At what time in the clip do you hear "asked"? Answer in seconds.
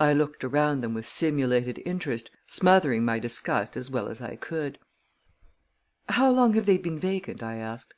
7.58-7.94